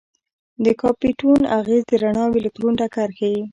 [0.63, 3.41] د کامپټون اغېز د رڼا او الکترون ټکر ښيي.